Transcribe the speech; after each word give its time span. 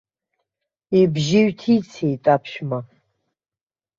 Ибжьы 0.99 1.39
ҩҭицеит 1.47 2.23
аԥшәма. 2.33 2.79